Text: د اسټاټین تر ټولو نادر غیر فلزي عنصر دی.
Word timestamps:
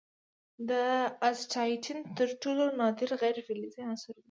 د 0.69 0.71
اسټاټین 1.29 1.99
تر 2.17 2.29
ټولو 2.41 2.63
نادر 2.79 3.09
غیر 3.21 3.35
فلزي 3.47 3.81
عنصر 3.89 4.11
دی. 4.15 4.19